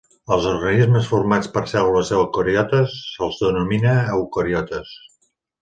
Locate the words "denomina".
3.45-3.95